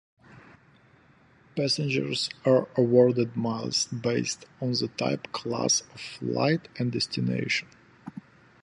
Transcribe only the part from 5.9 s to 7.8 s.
of flight and destination.